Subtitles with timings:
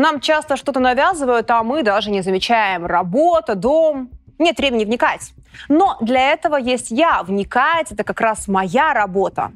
[0.00, 2.86] Нам часто что-то навязывают, а мы даже не замечаем.
[2.86, 4.08] Работа, дом.
[4.38, 5.34] Нет времени вникать.
[5.68, 7.22] Но для этого есть я.
[7.22, 9.52] Вникать— это как раз моя работа.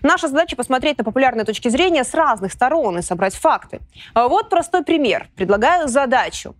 [0.00, 3.80] Наша задача посмотреть на популярные точки зрения с разных сторон и собрать факты.
[4.14, 5.28] Вот простой пример.
[5.34, 6.54] Предлагаю задачу.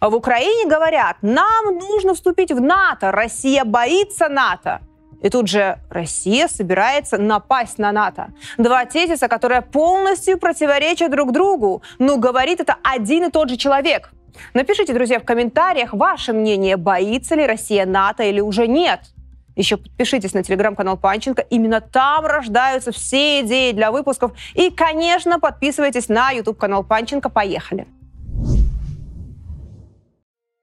[0.00, 4.80] В Украине говорят, нам нужно вступить в НАТО, Россия боится НАТО.
[5.22, 8.32] И тут же Россия собирается напасть на НАТО.
[8.58, 11.82] Два тезиса, которые полностью противоречат друг другу.
[11.98, 14.10] Но говорит это один и тот же человек.
[14.54, 19.00] Напишите, друзья, в комментариях ваше мнение, боится ли Россия НАТО или уже нет.
[19.54, 21.42] Еще подпишитесь на телеграм-канал Панченко.
[21.42, 24.32] Именно там рождаются все идеи для выпусков.
[24.54, 27.28] И, конечно, подписывайтесь на YouTube-канал Панченко.
[27.28, 27.86] Поехали!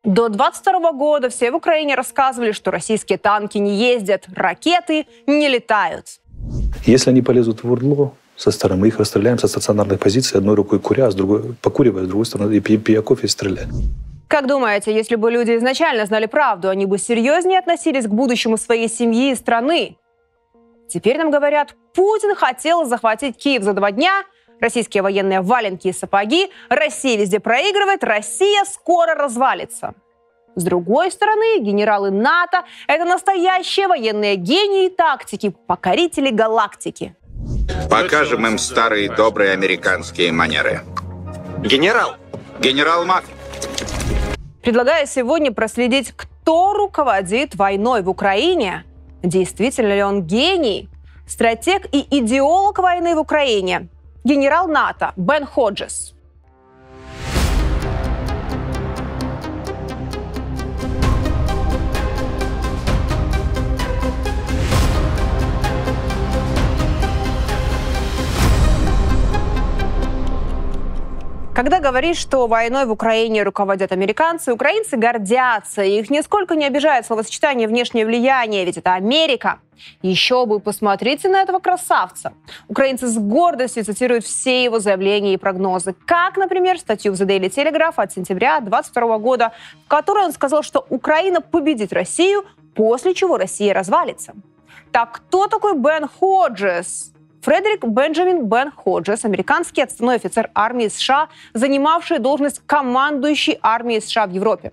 [0.06, 6.22] До 22 года все в Украине рассказывали, что российские танки не ездят, ракеты не летают.
[6.86, 10.80] Если они полезут в Урдло со стороны, мы их расстреляем со стационарных позиций, одной рукой
[10.80, 13.70] куря, а с другой покуривая, с другой стороны, и пья кофе и стреляем.
[14.30, 18.88] Как думаете, если бы люди изначально знали правду, они бы серьезнее относились к будущему своей
[18.88, 19.98] семьи и страны?
[20.88, 24.24] Теперь нам говорят, Путин хотел захватить Киев за два дня–
[24.62, 26.50] Российские военные валенки и сапоги.
[26.70, 29.94] Россия везде проигрывает, Россия скоро развалится.
[30.56, 37.16] С другой стороны, генералы НАТО– это настоящие военные гении тактики, покорители галактики.
[37.90, 40.82] Покажем им старые добрые американские манеры.
[41.60, 42.16] Генерал!
[42.60, 43.24] Генерал Мак.
[44.62, 48.84] Предлагаю сегодня проследить, кто руководит войной в Украине.
[49.24, 50.90] Действительно ли он гений,
[51.26, 53.88] стратег и идеолог войны в Украине?
[54.24, 56.14] Генерал НАТО Бен Ходжес.
[71.70, 75.84] Когда говоришь, что войной в Украине руководят американцы, украинцы гордятся.
[75.84, 79.60] Их нисколько не обижает словосочетание «внешнее влияние», ведь это Америка.
[80.02, 82.34] Еще бы, посмотрите на этого красавца.
[82.68, 85.94] Украинцы с гордостью цитируют все его заявления и прогнозы.
[86.08, 89.52] Как, например, статью в The Daily Telegraph от сентября 2022 года,
[89.86, 94.34] в которой он сказал, что Украина победит Россию, после чего Россия развалится.
[94.92, 97.14] Так кто такой Бен Ходжес?
[97.42, 104.32] Фредерик Бенджамин Бен Ходжес, американский отставной офицер армии США, занимавший должность командующей армией США в
[104.32, 104.72] Европе.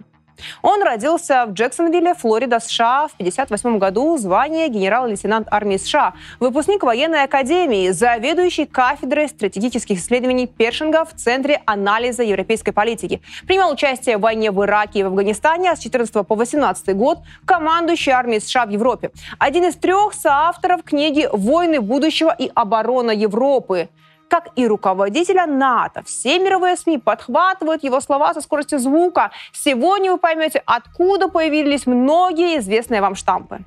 [0.63, 7.25] Он родился в Джексонвилле, Флорида, США в 1958 году, звание генерал-лейтенант армии США, выпускник военной
[7.25, 13.21] академии, заведующий кафедрой стратегических исследований Першинга в Центре анализа европейской политики.
[13.47, 17.19] Принимал участие в войне в Ираке и в Афганистане, а с 14 по 18 год
[17.45, 19.11] командующий армией США в Европе.
[19.39, 23.89] Один из трех соавторов книги «Войны будущего и оборона Европы»
[24.29, 26.03] как и руководителя НАТО.
[26.05, 29.31] Все мировые СМИ подхватывают его слова со скоростью звука.
[29.53, 33.65] Сегодня вы поймете, откуда появились многие известные вам штампы.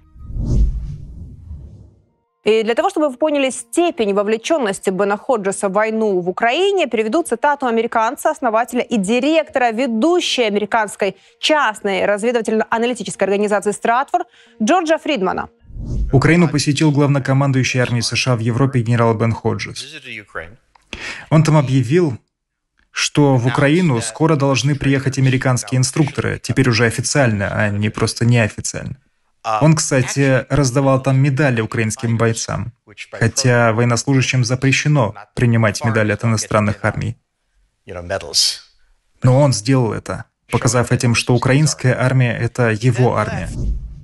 [2.46, 7.22] И для того, чтобы вы поняли степень вовлеченности Бена Ходжеса в войну в Украине, переведу
[7.22, 14.28] цитату американца, основателя и директора ведущей американской частной разведывательно-аналитической организации «Стратфорд»
[14.64, 15.50] Джорджа Фридмана–
[16.12, 20.02] Украину посетил главнокомандующий армии США в Европе генерал Бен Ходжес.
[21.30, 22.18] Он там объявил,
[22.92, 28.98] что в Украину скоро должны приехать американские инструкторы, теперь уже официально, а не просто неофициально.
[29.62, 32.74] Он, кстати, раздавал там медали украинским бойцам,
[33.12, 37.18] хотя военнослужащим запрещено принимать медали от иностранных армий.
[39.24, 43.50] Но он сделал это, показав этим, что украинская армия— это его армия.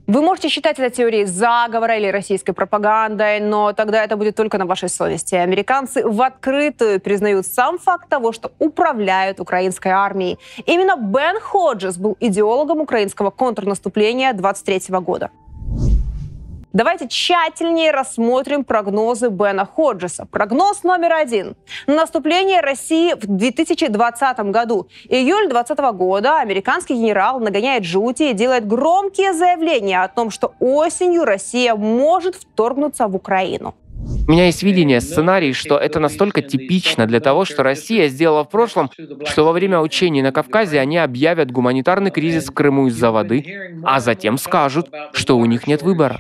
[0.08, 4.68] Вы можете считать это теорией заговора или российской пропагандой, но тогда это будет только на
[4.68, 5.34] вашей совести.
[5.34, 10.38] Американцы в открытую признают сам факт того, что управляют украинской армией.
[10.68, 15.32] Именно Бен Ходжес был идеологом украинского контрнаступления 23 года.
[16.76, 20.28] Давайте тщательнее рассмотрим прогнозы Бена Ходжеса.
[20.30, 21.56] Прогноз номер один.
[21.88, 24.90] Наступление России в 2020 году.
[25.08, 31.24] Июль 2020 года американский генерал нагоняет жути и делает громкие заявления о том, что осенью
[31.24, 33.74] Россия может вторгнуться в Украину.
[34.28, 38.50] У меня есть видение, сценарий, что это настолько типично для того, что Россия сделала в
[38.50, 38.92] прошлом,
[39.26, 44.02] что во время учений на Кавказе они объявят гуманитарный кризис в Крыму из-за воды, а
[44.02, 46.20] затем скажут, что у них нет выбора.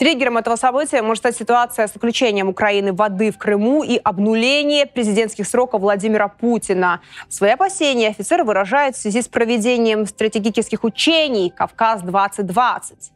[0.00, 5.46] Триггером этого события может стать ситуация с отключением Украины воды в Крыму и обнуление президентских
[5.46, 7.02] сроков Владимира Путина.
[7.28, 13.10] Свои опасения офицеры выражают в связи с проведением стратегических учений «Кавказ-2020».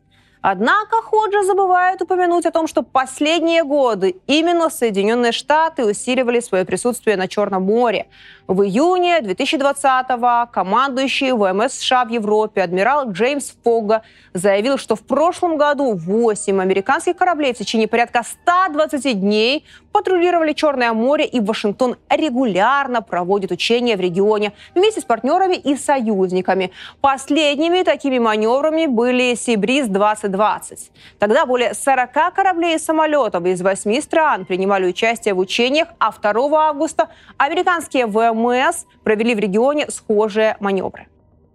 [0.47, 7.17] Однако Ходжа забывает упомянуть о том, что последние годы именно Соединенные Штаты усиливали свое присутствие
[7.17, 8.09] на Черном море.
[8.47, 14.03] В июне 2020-го командующий ВМС США в Европе адмирал Джеймс Фогга
[14.35, 19.65] заявил, что в прошлом году 8 американских кораблей в течение порядка 120 дней
[19.95, 26.73] патрулировали Черное море, и Вашингтон регулярно проводит учения в регионе вместе с партнерами и союзниками.
[27.01, 30.91] Последними такими маневрами были Сибриз-2020.
[31.21, 36.69] Тогда более 40 кораблей и самолетов из 8 стран принимали участие в учениях, а 2
[36.69, 41.07] августа американские ВМС провели в регионе схожие маневры.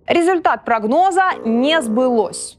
[0.07, 2.57] Результат прогноза не сбылось.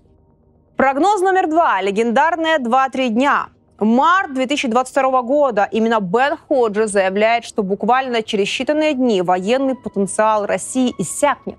[0.77, 1.81] Прогноз номер два.
[1.81, 3.49] Легендарные 2-3 дня.
[3.80, 5.68] Март 2022 года.
[5.72, 11.58] Именно Бен Ходжи заявляет, что буквально через считанные дни военный потенциал России иссякнет.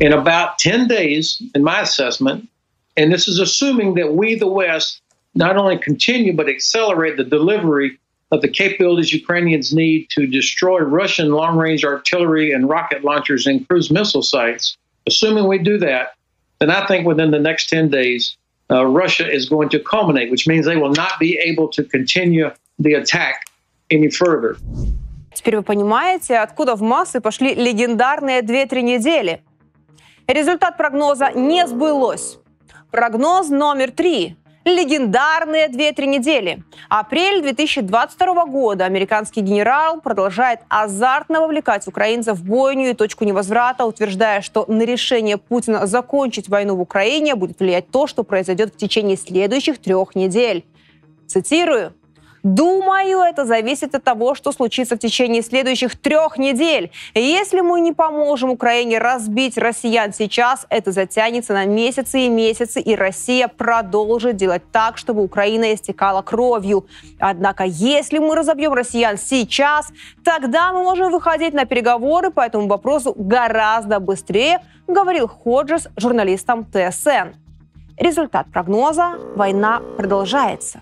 [0.00, 2.48] In about 10 days, in my assessment,
[2.96, 5.00] and this is assuming that we, the West,
[5.34, 7.98] not only continue but accelerate the delivery
[8.30, 13.66] of the capabilities Ukrainians need to destroy Russian long range artillery and rocket launchers and
[13.68, 14.76] cruise missile sites,
[15.06, 16.14] assuming we do that,
[16.58, 18.36] then I think within the next 10 days,
[18.69, 22.51] uh, Russia is going to culminate, which means they will not be able to continue
[22.77, 23.45] the attack
[23.89, 24.57] any further.
[25.33, 29.41] Теперь вы понимаете, откуда в массы пошли легендарные 2-3 недели.
[30.27, 32.39] Результат прогноза не сбылось.
[32.91, 34.35] Прогноз номер три
[34.69, 36.63] легендарные 2-3 недели.
[36.89, 44.41] Апрель 2022 года американский генерал продолжает азартно вовлекать украинцев в бойню и точку невозврата, утверждая,
[44.41, 49.17] что на решение Путина закончить войну в Украине будет влиять то, что произойдет в течение
[49.17, 50.65] следующих трех недель.
[51.27, 51.93] Цитирую.
[52.43, 56.91] Думаю, это зависит от того, что случится в течение следующих трех недель.
[57.13, 62.95] Если мы не поможем Украине разбить россиян сейчас, это затянется на месяцы и месяцы, и
[62.95, 66.85] Россия продолжит делать так, чтобы Украина истекала кровью.
[67.19, 69.87] Однако, если мы разобьем россиян сейчас,
[70.23, 77.35] тогда мы можем выходить на переговоры по этому вопросу гораздо быстрее, говорил Ходжес журналистам ТСН.
[77.97, 80.81] Результат прогноза– война продолжается.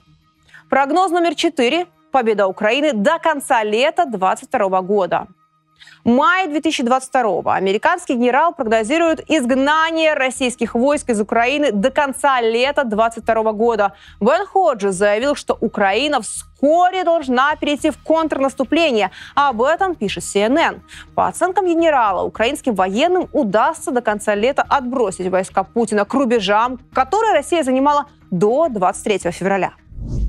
[0.70, 1.86] Прогноз номер четыре.
[2.12, 5.28] Победа Украины до конца лета 2022 года.
[6.04, 13.94] Май 2022 американский генерал прогнозирует изгнание российских войск из Украины до конца лета 2022 года.
[14.20, 19.12] Бен Ходжи заявил, что Украина вскоре должна перейти в контрнаступление.
[19.36, 20.82] Об этом пишет CNN.
[21.16, 27.32] По оценкам генерала, украинским военным удастся до конца лета отбросить войска Путина к рубежам, которые
[27.32, 29.72] Россия занимала до 23 февраля.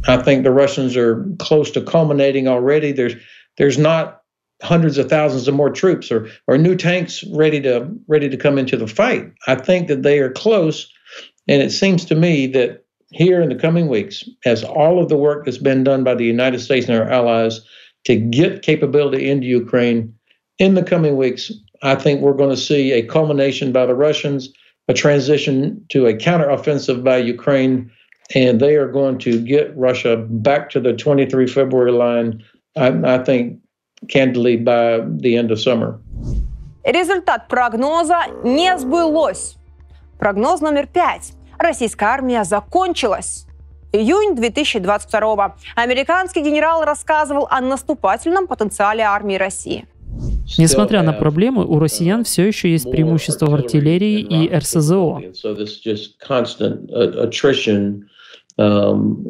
[0.07, 2.93] I think the Russians are close to culminating already.
[2.93, 3.15] There's
[3.57, 4.23] there's not
[4.63, 8.59] hundreds of thousands of more troops or or new tanks ready to ready to come
[8.59, 9.31] into the fight.
[9.47, 10.91] I think that they are close,
[11.47, 15.17] and it seems to me that here in the coming weeks, as all of the
[15.17, 17.61] work that's been done by the United States and our allies
[18.05, 20.15] to get capability into Ukraine,
[20.59, 21.51] in the coming weeks,
[21.83, 24.51] I think we're going to see a culmination by the Russians,
[24.89, 27.91] a transition to a counteroffensive by Ukraine
[28.35, 32.45] and they are going to get Russia back to the 23 February line,
[32.77, 33.61] I, I think,
[34.09, 36.01] candidly, by the end of summer.
[36.85, 39.57] Результат прогноза не сбылось.
[40.19, 41.33] Прогноз номер пять.
[41.59, 43.47] Российская армия закончилась.
[43.93, 49.87] Июнь 2022 Американский генерал рассказывал о наступательном потенциале армии России.
[50.57, 55.21] Несмотря на проблемы, у россиян все еще есть преимущество в артиллерии и РСЗО.
[58.59, 59.25] Um,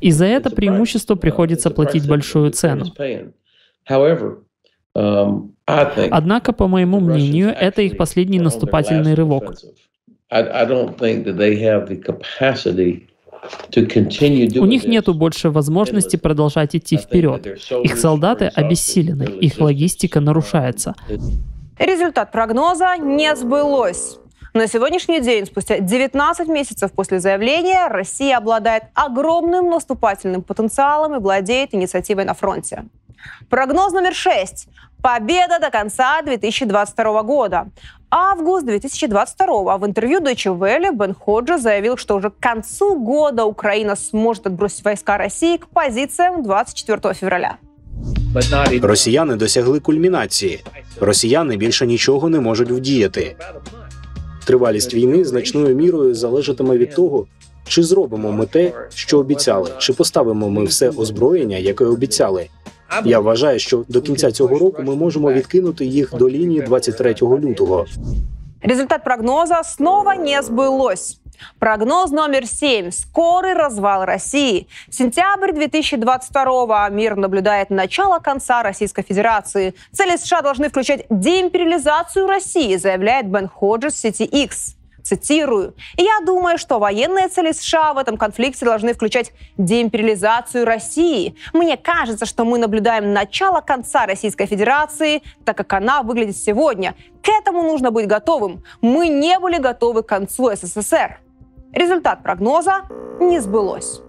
[0.00, 2.86] И за это преимущество приходится платить большую цену.
[4.96, 9.54] Um, Однако, по моему мнению, это их последний наступательный рывок.
[14.56, 17.46] У них нет больше возможности продолжать идти вперед.
[17.84, 20.94] Их солдаты обессилены, их логистика нарушается.
[21.78, 24.19] Результат прогноза не сбылось.
[24.53, 31.73] На сегодняшний день, спустя 19 месяцев после заявления, Россия обладает огромным наступательным потенциалом и владеет
[31.73, 32.83] инициативой на фронте.
[33.49, 34.67] Прогноз номер шесть.
[35.01, 37.67] Победа до конца 2022 года.
[38.09, 43.95] Август 2022 в интервью Deutsche Welle Бен Ходжи заявил, что уже к концу года Украина
[43.95, 47.57] сможет отбросить войска России к позициям 24 февраля.
[48.81, 50.63] Росіяни досягли кульмінації.
[50.99, 53.35] Росіяни більше нічого не можуть вдіяти.
[54.50, 57.26] Тривалість війни значною мірою залежатиме від того,
[57.64, 62.46] чи зробимо ми те, що обіцяли, чи поставимо ми все озброєння, яке обіцяли.
[63.04, 67.86] Я вважаю, що до кінця цього року ми можемо відкинути їх до лінії 23 лютого.
[68.62, 71.16] Результат прогноза снова не сбылось.
[71.58, 72.90] Прогноз номер семь.
[72.90, 74.68] Скорый развал России.
[74.90, 79.74] Сентябрь 2022 мир наблюдает начало конца Российской Федерации.
[79.92, 84.76] Цели США должны включать деимпериализацию России, заявляет Бен Ходжес сети X.
[85.02, 85.74] Цитирую.
[85.96, 91.36] «Я думаю, что военные цели США в этом конфликте должны включать деимпериализацию России.
[91.52, 96.94] Мне кажется, что мы наблюдаем начало конца Российской Федерации, так как она выглядит сегодня.
[97.22, 98.62] К этому нужно быть готовым.
[98.80, 101.18] Мы не были готовы к концу СССР».
[101.73, 102.83] Результат прогноза
[103.19, 104.01] не сбылось.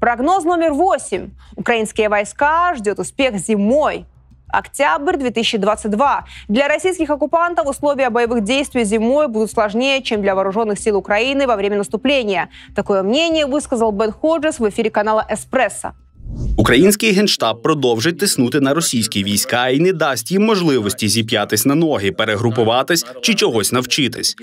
[0.00, 1.30] Прогноз номер восемь.
[1.56, 4.06] Украинские войска ждет успех зимой.
[4.48, 6.24] Октябрь 2022.
[6.48, 11.56] Для российских оккупантов условия боевых действий зимой будут сложнее, чем для вооруженных сил Украины во
[11.56, 12.48] время наступления.
[12.74, 15.92] Такое мнение высказал Бен Ходжес в ефірі канала Еспресо.
[16.56, 22.12] Український генштаб продовжить тиснути на російські війська і не дасть їм можливості зіп'ятись на ноги,
[22.12, 24.36] перегрупуватись чи чогось навчитись.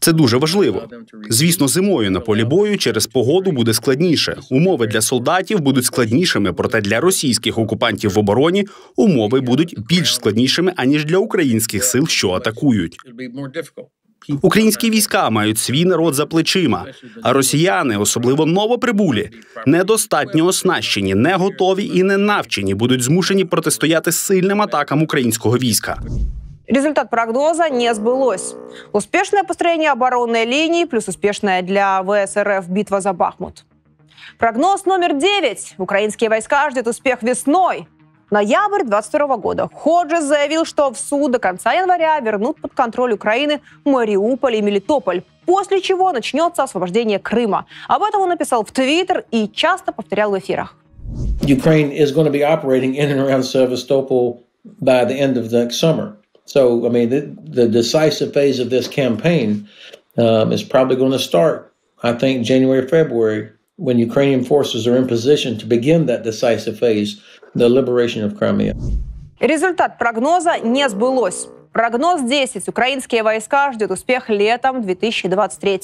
[0.00, 0.88] Це дуже важливо.
[1.30, 4.36] Звісно, зимою на полі бою через погоду буде складніше.
[4.50, 10.72] Умови для солдатів будуть складнішими, проте для російських окупантів в обороні умови будуть більш складнішими
[10.76, 12.96] аніж для українських сил, що атакують.
[14.42, 16.86] Українські війська мають свій народ за плечима,
[17.22, 19.30] а росіяни, особливо новоприбулі,
[19.66, 26.02] недостатньо оснащені, не готові і не навчені, будуть змушені протистояти сильним атакам українського війська.
[26.68, 28.54] Результат прогноза не сбылось.
[28.92, 33.64] Успешное построение оборонной линии плюс успешная для ВСРФ битва за Бахмут.
[34.38, 35.76] Прогноз номер 9.
[35.78, 37.88] Украинские войска ждет успех весной.
[38.30, 39.70] Ноябрь 22 года.
[39.72, 45.22] Ходжес заявил, что в суд до конца января вернут под контроль Украины Мариуполь и Мелитополь,
[45.46, 47.64] после чего начнется освобождение Крыма.
[47.88, 50.76] Об этом он написал в Твиттер и часто повторял в эфирах.
[51.40, 54.42] Ukraine is going to be operating in and around Sevastopol
[54.82, 56.18] by the end of the summer.
[56.47, 59.67] So, I mean, the, the decisive phase of this campaign
[60.17, 65.07] um, is probably going to start, I think, January, February, when Ukrainian forces are in
[65.07, 67.21] position to begin that decisive phase,
[67.55, 68.73] the liberation of Crimea.
[69.39, 71.47] Результат прогноза не сбылось.
[71.78, 72.66] Прогноз 10.
[72.66, 75.80] Украинские войска ждет успех летом 2023.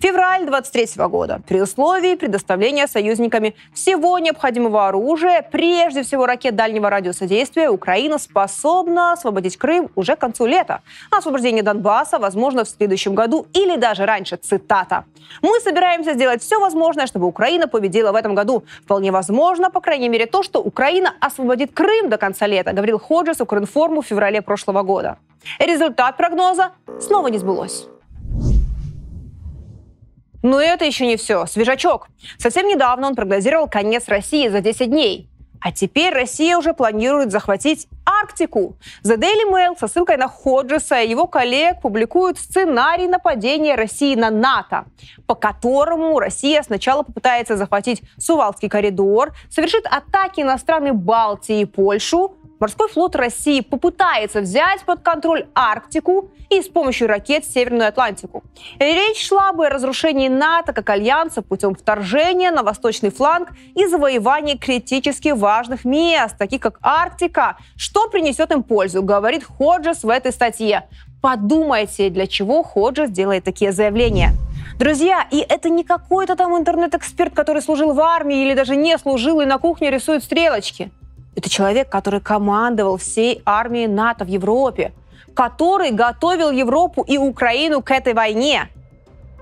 [0.00, 1.42] Февраль 2023 года.
[1.46, 9.12] При условии предоставления союзниками всего необходимого оружия, прежде всего ракет дальнего радиуса действия, Украина способна
[9.12, 10.80] освободить Крым уже к концу лета.
[11.10, 14.38] Освобождение Донбасса возможно в следующем году или даже раньше.
[14.38, 15.04] Цитата.
[15.42, 18.64] «Мы собираемся сделать все возможное, чтобы Украина победила в этом году.
[18.84, 23.38] Вполне возможно, по крайней мере, то, что Украина освободит Крым до конца лета», говорил Ходжес
[23.42, 25.18] Укринформу в феврале прошлого года.
[25.58, 27.86] Результат прогноза снова не сбылось.
[30.42, 31.46] Но это еще не все.
[31.46, 32.08] Свежачок.
[32.38, 35.28] Совсем недавно он прогнозировал конец России за 10 дней.
[35.60, 38.76] А теперь Россия уже планирует захватить Арктику.
[39.02, 44.30] The Daily Mail со ссылкой на Ходжеса и его коллег публикуют сценарий нападения России на
[44.30, 44.84] НАТО,
[45.26, 52.35] по которому Россия сначала попытается захватить Сувалский коридор, совершит атаки на страны Балтии и Польшу,
[52.58, 58.44] Морской флот России попытается взять под контроль Арктику и с помощью ракет Северную Атлантику.
[58.78, 64.56] Речь шла бы о разрушении НАТО как альянса путем вторжения на восточный фланг и завоевания
[64.56, 67.58] критически важных мест, таких как Арктика.
[67.76, 70.88] Что принесет им пользу, говорит Ходжес в этой статье.
[71.20, 74.30] Подумайте, для чего Ходжес делает такие заявления.
[74.78, 79.40] Друзья, и это не какой-то там интернет-эксперт, который служил в армии или даже не служил
[79.40, 80.90] и на кухне рисует стрелочки.
[81.36, 84.92] Это человек, который командовал всей армией НАТО в Европе,
[85.34, 88.68] который готовил Европу и Украину к этой войне.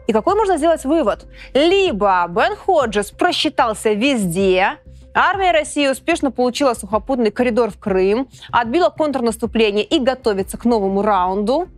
[0.06, 1.24] И какой можно сделать вывод?
[1.54, 4.78] Либо Бен Ходжес просчитался везде,
[5.16, 11.68] Армия России успешно получила сухопутный коридор в Крым, отбила контрнаступление и готовится к новому раунду.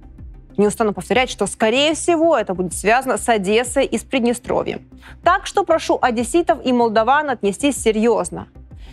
[0.57, 4.89] Не устану повторять, что, скорее всего, это будет связано с Одессой и с Приднестровьем.
[5.23, 8.49] Так что прошу одесситов и молдаван отнестись серьезно.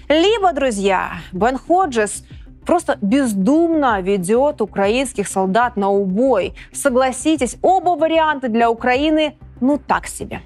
[0.10, 2.24] Либо, друзья, Бен Ходжес
[2.66, 6.54] просто бездумно ведет украинских солдат на убой.
[6.72, 10.42] Согласитесь, оба варианта для Украины ну так себе.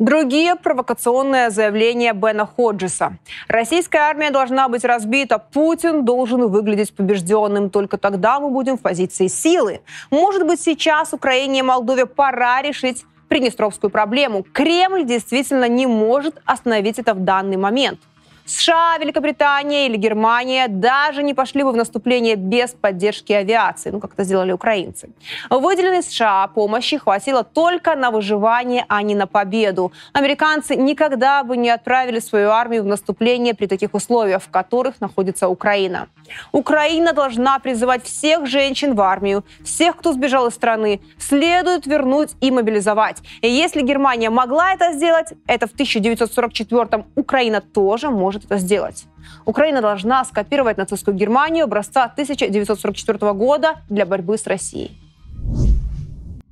[0.00, 3.18] Другие провокационные заявления Бена Ходжеса.
[3.48, 5.38] Российская армия должна быть разбита.
[5.38, 7.68] Путин должен выглядеть побежденным.
[7.68, 9.82] Только тогда мы будем в позиции силы.
[10.10, 14.42] Может быть, сейчас Украине и Молдове пора решить Приднестровскую проблему.
[14.42, 18.00] Кремль действительно не может остановить это в данный момент.
[18.50, 24.14] США, Великобритания или Германия даже не пошли бы в наступление без поддержки авиации, ну как
[24.14, 25.10] это сделали украинцы.
[25.50, 29.92] Выделенной США помощи хватило только на выживание, а не на победу.
[30.12, 35.48] Американцы никогда бы не отправили свою армию в наступление при таких условиях, в которых находится
[35.48, 36.08] Украина.
[36.52, 42.50] Украина должна призывать всех женщин в армию, всех, кто сбежал из страны, следует вернуть и
[42.50, 43.18] мобилизовать.
[43.42, 49.04] И если Германия могла это сделать, это в 1944-м Украина тоже может это сделать.
[49.44, 54.96] Украина должна скопировать нацистскую Германию образца 1944 года для борьбы с Россией.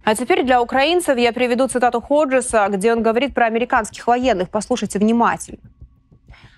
[0.04, 4.48] А теперь для украинцев я приведу цитату Ходжеса, где он говорит про американских военных.
[4.48, 5.60] Послушайте внимательно.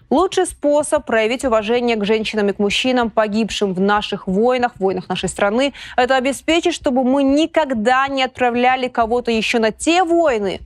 [0.09, 5.09] Лучший способ проявить уважение к женщинам и к мужчинам, погибшим в наших войнах, в войнах
[5.09, 10.61] нашей страны, это обеспечить, чтобы мы никогда не отправляли кого-то еще на те войны,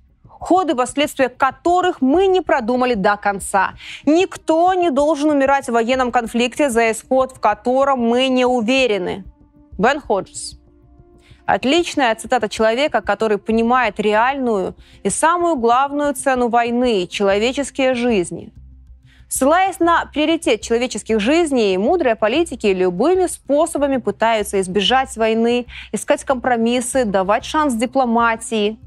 [0.45, 3.75] ходы последствия которых мы не продумали до конца.
[4.05, 9.25] Никто не должен умирать в военном конфликте, за исход в котором мы не уверены.
[9.79, 10.59] Бен Ходжес.
[11.47, 18.53] Отличная цитата человека, который понимает реальную и самую главную цену войны– человеческие жизни–
[19.35, 27.45] Ссылаясь на приоритет человеческих жизней, мудрые политики любыми способами пытаются избежать войны, искать компромиссы, давать
[27.45, 28.79] шанс дипломатии.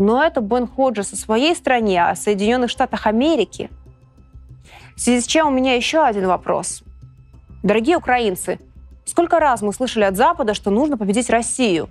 [0.00, 3.70] Но это Бен Ходжес о своей стране, о Соединенных Штатах Америки.
[4.96, 6.82] В связи с чем у меня еще один вопрос.
[7.62, 8.58] Дорогие украинцы,
[9.04, 11.88] сколько раз мы слышали от Запада, что нужно победить Россию?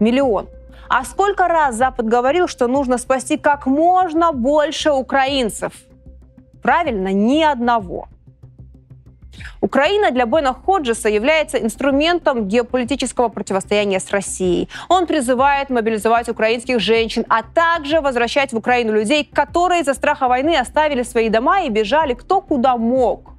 [0.00, 0.48] Миллион.
[0.88, 5.72] А сколько раз Запад говорил, что нужно спасти как можно больше украинцев–
[6.62, 8.08] Правильно, ни одного.
[9.60, 14.68] Украина для Бена Ходжеса является инструментом геополитического противостояния с Россией.
[14.88, 20.56] Он призывает мобилизовать украинских женщин, а также возвращать в Украину людей, которые из-за страха войны
[20.56, 23.32] оставили свои дома и бежали кто куда мог.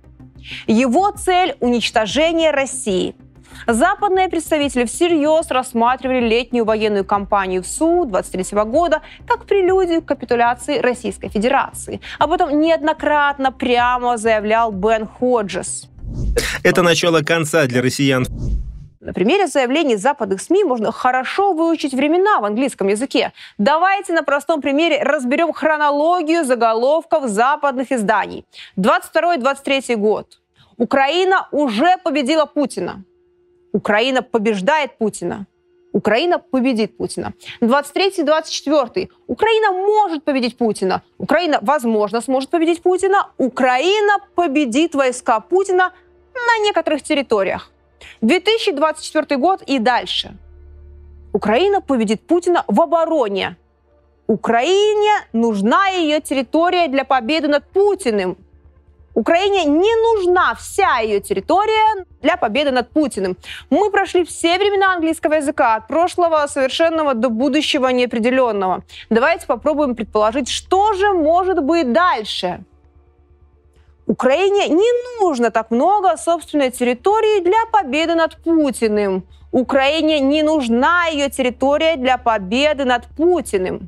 [0.68, 3.16] Его цель– уничтожение России–
[3.68, 10.80] Западные представители всерьез рассматривали летнюю военную кампанию в СУ 23 года как прелюдию к капитуляции
[10.80, 12.02] Российской Федерации.
[12.20, 15.90] Об этом неоднократно прямо заявлял Бен Ходжес.
[16.64, 18.26] Это начало конца для россиян.
[19.00, 23.34] На примере заявлений западных СМИ можно хорошо выучить времена в английском языке.
[23.58, 28.46] Давайте на простом примере разберем хронологию заголовков западных изданий.
[28.78, 30.40] 22-23 год.
[30.78, 33.04] Украина уже победила Путина.
[33.74, 35.46] Украина побеждает Путина.
[35.94, 37.34] Украина победит Путина.
[37.62, 39.10] 23-24.
[39.28, 41.02] Украина может победить Путина.
[41.18, 43.28] Украина, возможно, сможет победить Путина.
[43.38, 45.92] Украина победит войска Путина
[46.34, 47.72] на некоторых территориях.
[48.22, 50.38] 2024 год и дальше.
[51.34, 53.56] Украина победит Путина в обороне.
[54.28, 58.38] Украине нужна ее территория для победы над Путиным.
[59.22, 63.38] Украине не нужна вся ее территория для победы над Путиным.
[63.70, 68.82] Мы прошли все времена английского языка, от прошлого совершенного до будущего неопределенного.
[69.12, 72.64] Давайте попробуем предположить, что же может быть дальше.
[74.08, 79.24] Украине не нужно так много собственной территории для победы над Путиным.
[79.52, 83.88] Украине не нужна ее территория для победы над Путиным.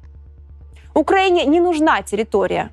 [0.93, 2.69] Украине не нужна территория.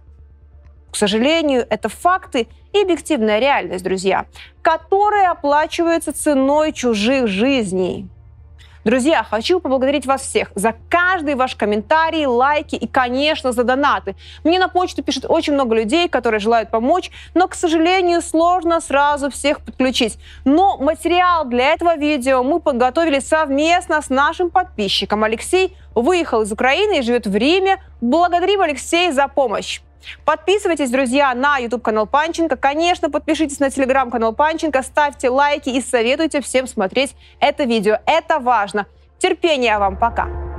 [0.91, 4.27] К сожалению, это факты и объективная реальность, друзья,
[4.63, 8.09] которые оплачиваются ценой чужих жизней.
[8.83, 14.17] Друзья, хочу поблагодарить вас всех за каждый ваш комментарий, лайки и, конечно, за донаты.
[14.43, 19.31] Мне на почту пишет очень много людей, которые желают помочь, но, к сожалению, сложно сразу
[19.31, 20.17] всех подключить.
[20.47, 25.25] Но материал для этого видео мы подготовили совместно с нашим подписчиком.
[25.25, 27.83] Алексей выехал из Украины и живет в Риме.
[28.01, 29.83] Благодарим Алексея за помощь.
[30.25, 32.57] Подписывайтесь, друзья, на YouTube-канал Панченко.
[32.57, 37.99] Конечно, подпишитесь на телеграм-канал Панченко, ставьте лайки и советуйте всем смотреть это видео.
[38.07, 38.87] Это важно.
[39.19, 39.97] Терпения вам.
[39.97, 40.50] Пока.